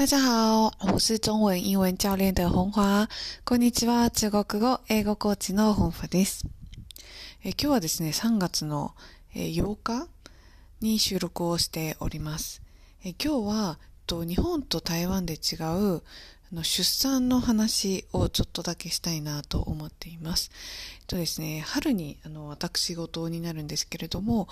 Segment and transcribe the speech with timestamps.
[0.00, 3.06] 大家好，我是中文英文教練的本華。
[3.44, 6.46] こんにちは、中国語、英語コーチの本華です。
[7.44, 8.94] え今日はですね、3月の
[9.34, 10.08] 8日
[10.80, 12.62] に収録をしております。
[13.04, 15.56] え今日はと日本と台湾で違
[15.96, 16.02] う
[16.50, 20.50] の出産の話をちょっとだけしたいなと思っています。
[21.00, 24.48] えっとですね、春にあの私事になるんですけれども、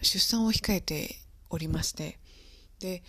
[0.00, 1.16] 出産を控えて
[1.50, 2.18] おりまして、
[2.78, 3.02] で、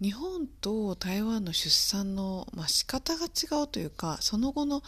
[0.00, 4.82] 日本と台湾の出産の、まあ、仕方が違うというかその後の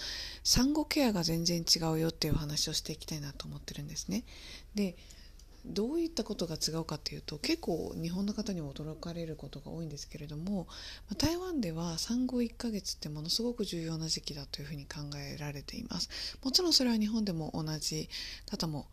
[0.44, 4.24] 産後ケアが全然違うよっていう話をしていきたいなと思ってるんですね。
[4.74, 4.96] で
[5.66, 10.66] どういったことが違うかっていうと結構日本の方にも驚かれることが多いんですけれども
[11.18, 18.08] 台湾では産後1ヶ月ってものすごく重要な時期だというふうに考えられていますもちろんそれは日本でも同じ
[18.50, 18.86] 方も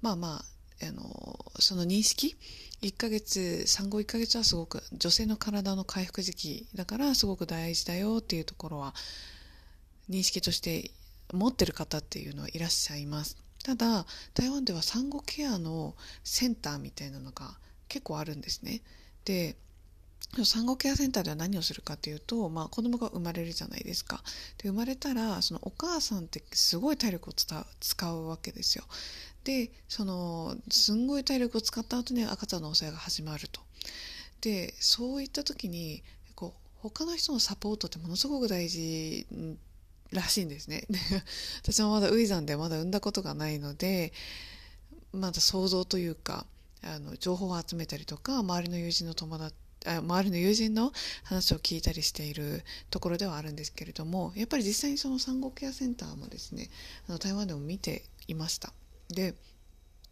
[0.00, 2.36] まあまああのその認識
[2.82, 8.94] ？1ヶ月産後1ヶ月はすごく女性の体の回復時期だからすごく大事だよっていうところは
[10.10, 10.90] 認識として
[11.32, 13.38] 持ってる方っていうのはいらっしゃいます。
[13.62, 17.56] ただ台湾では産後ケアのセンターみたいなのが
[17.88, 18.82] 結構あるんですね。
[19.24, 19.56] で
[20.44, 24.22] 産後ケアセンターでは何をするかというと、まあ、子供が生まれるじゃないですか。
[24.58, 28.84] で生まれたらそのお母さんってすごい体力を使うわけですよ。
[29.44, 33.60] でそのすんごい体力を使った後に赤ちゃんのお世話が始まると。
[34.40, 36.02] でそういった時に
[36.34, 39.26] こう他の人のサポートってものすごく大事
[40.12, 40.84] らしいんですね。
[41.62, 44.12] 私もまだ初産でまだ産んだことがないので
[45.12, 46.46] まだ想像というか
[46.82, 49.54] あの情報を集めたりとか周りの友人の友達
[49.86, 50.92] 周りの友人の
[51.24, 56.70] 話を聞いたりしているところではあるんですけれどもやっぱり実際にその産後ケアセンターもですね
[57.06, 58.72] あの台湾でも見ていました。
[59.08, 59.34] で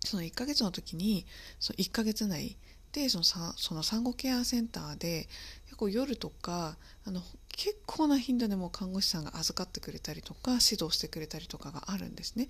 [0.04, 1.26] その1ヶ月の時に
[1.60, 2.56] その1ヶ月内
[2.92, 5.28] でそのその産後ケアセンターで
[5.64, 6.76] 結構夜とか
[7.06, 12.48] あの結構な頻度でも看護師さんが預かってくれたりとか指導してくれたりとかがあるんですね。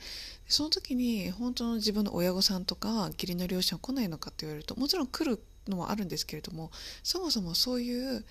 [0.49, 6.71] その時に本当の自分の親御さんとか義理の両親は来ないのかって言われるともちろん来るのもあるんですけれども
[7.03, 8.25] そもそもそういう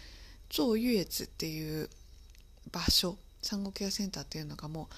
[0.50, 1.90] 超優越っていう
[2.72, 4.96] 場所産後ケアセンターっていうのがもう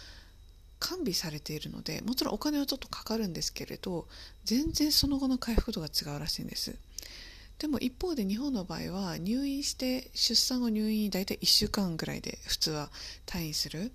[0.84, 4.06] 完備されているのでもちろんお金はちょっとかかるんですけれど
[4.44, 6.76] 全然その後の回復度が違うらしいんです。
[7.60, 12.90] でも一方で日本の場合は入院して出産後入院大体1週間ぐらいで普通は
[13.26, 13.92] 退院する。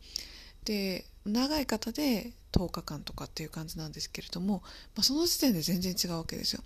[0.65, 4.63] で長い方で10日間とかっていう感じなんですけれども、
[4.97, 6.63] まあ、その時点で全然違うわけですよ。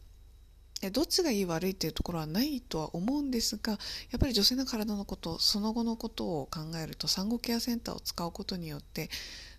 [0.90, 3.78] どっちがいい悪いっていうところはないとは思うんですがや
[4.16, 9.08] っぱり女性の体のことその後のことを考えると産後ケアセンターを使うことによって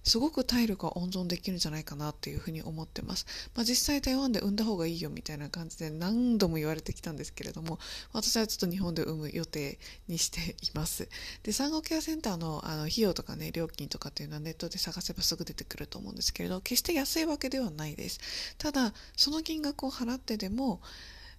[0.04, 3.26] すごく体力は温存できるんじゃないかなっていうふうに思ってます。
[3.56, 7.80] まあ、実際台湾で産んだ方がいいよみたいな感じで何度も言われてきたんですけれども、
[8.12, 11.08] 私はちょっと日本で産む予定にしています。
[11.44, 18.20] で、産後ケアセンターのあの費用とかね、料金とかっていうのはネットで探せばすぐ出てくると思うんですけれど、決して安いわけではないです。
[18.58, 20.82] ただ、その金額を払ってでも、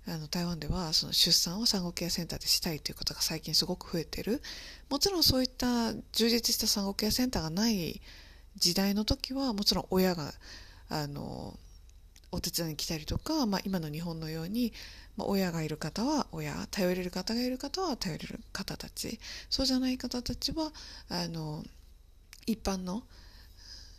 [0.07, 4.43] あの台湾ではその出産を産後ケアセンターでしたいという方が最近すごく増えてる。
[4.91, 8.03] もちろんそういった充実した産後ケアセンターがない
[8.57, 10.33] 時代の時はもちろん親が
[10.89, 11.59] あの
[12.31, 14.73] お手伝いに来たりとか、まあ、今の日本のように、
[15.17, 20.73] まあ、親がいる方は親頼れる方がいる方は頼れる方たちそうじゃない方たちは
[21.09, 21.63] あの
[22.47, 23.05] 一般の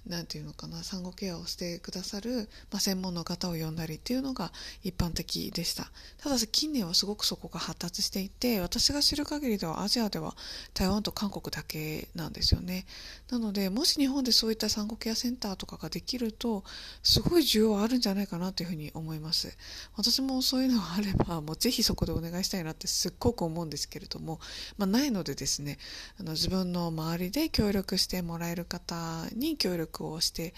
[0.07, 4.51] 何て言うのかな産後ケアをしてくださる、まあ、専門の方を呼んだりっていうのが
[4.83, 5.91] 一般的でした。
[6.17, 10.35] ただし近年はすごくそこが発達していて私が知る限りではアジアでは
[10.73, 12.85] 台湾と韓国だけなんですよね。
[13.29, 16.63] なのでもし日本でそういった産後ケアセンターとかができると
[17.03, 19.55] すごい需要あるんじゃないかなというふうに思います。
[19.95, 24.39] 私もそういうのがあれば もうぜひそこでお願いしたいなってすっごく思うんですけれども、
[24.77, 25.77] まあ、ないのでですね
[26.19, 30.53] あの自分の周りで協力してもらえる方に協力をして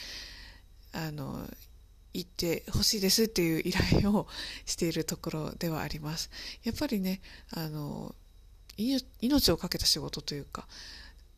[0.94, 1.48] あの
[2.14, 4.28] 行ってほしいですっていう依頼を
[4.66, 6.30] しているところではあります。
[6.64, 7.22] やっぱりね
[7.52, 8.16] あの
[8.78, 10.68] 命を懸けた仕事というか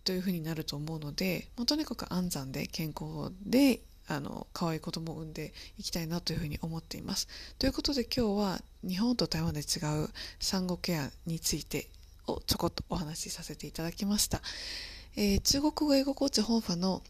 [0.04, 7.28] というふうになると思うので、まあ、とにかく安産で健康であの可愛い子供を産んでいきたいなというふうに思っています。
[7.60, 10.10] ということで今日は日本と台湾で違う
[10.40, 11.88] 産後ケアについて
[12.28, 14.42] をちょこっとお話しさせていただきました。
[15.16, 17.04] えー、中国語英語コーチ本ファの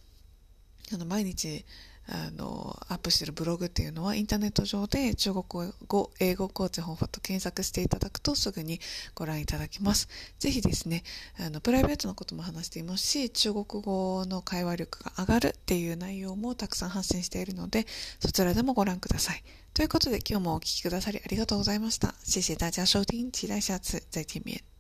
[0.94, 1.65] あの毎日
[2.12, 8.80] あのアップしてるブログっていうのはインターネット上で中国語英語コーチ本ファと検索していただくとすぐに
[9.13, 10.07] ご覧いただけます。
[10.39, 11.03] ぜひですね、
[11.39, 17.86] あのプライベートのことも話していますし、中国語の会話力が上がるっていう内容もたくさん発信しているので、
[18.19, 19.44] そちらでもご覧ください。
[19.75, 22.15] ということで今日もお聴きくださりありがとうございました。
[22.24, 24.78] 謝謝大家收听，期待下次再见面。